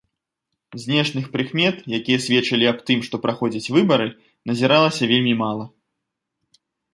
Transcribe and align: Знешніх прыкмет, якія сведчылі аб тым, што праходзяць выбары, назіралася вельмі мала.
Знешніх 0.83 1.25
прыкмет, 1.35 1.75
якія 1.97 2.21
сведчылі 2.27 2.65
аб 2.71 2.79
тым, 2.87 2.99
што 3.09 3.15
праходзяць 3.27 3.71
выбары, 3.77 4.07
назіралася 4.53 5.03
вельмі 5.13 5.33
мала. 5.45 5.65